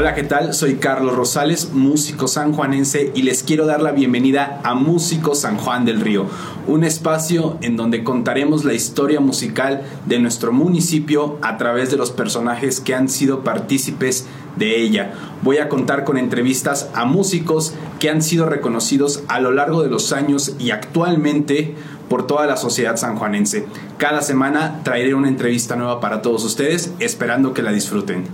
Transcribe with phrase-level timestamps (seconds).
[0.00, 0.54] Hola, ¿qué tal?
[0.54, 5.84] Soy Carlos Rosales, músico sanjuanense y les quiero dar la bienvenida a Músico San Juan
[5.84, 6.24] del Río,
[6.66, 12.12] un espacio en donde contaremos la historia musical de nuestro municipio a través de los
[12.12, 14.24] personajes que han sido partícipes
[14.56, 15.12] de ella.
[15.42, 19.90] Voy a contar con entrevistas a músicos que han sido reconocidos a lo largo de
[19.90, 21.74] los años y actualmente
[22.08, 23.66] por toda la sociedad sanjuanense.
[23.98, 28.24] Cada semana traeré una entrevista nueva para todos ustedes, esperando que la disfruten.